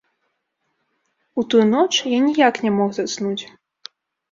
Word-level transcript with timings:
У 1.41 1.43
тую 1.51 1.61
ноч 1.75 1.85
я 2.17 2.23
ніяк 2.27 2.55
не 2.67 2.71
мог 2.81 2.89
заснуць. 3.01 3.39